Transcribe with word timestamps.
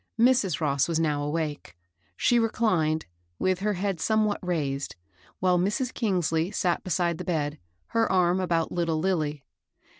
Mrs. 0.19 0.59
Ross 0.59 0.87
was 0.87 0.99
now 0.99 1.21
awake. 1.21 1.77
She 2.17 2.39
reclined, 2.39 3.05
with 3.37 3.59
her 3.59 3.73
head 3.73 3.99
somewhat 3.99 4.39
raised,' 4.41 4.95
while 5.41 5.59
Mrs. 5.59 5.93
Kingsley 5.93 6.49
sat 6.49 6.83
beside 6.83 7.19
the 7.19 7.23
bed, 7.23 7.59
her 7.89 8.11
arm 8.11 8.39
about 8.39 8.71
little 8.71 8.97
Lilly. 8.97 9.43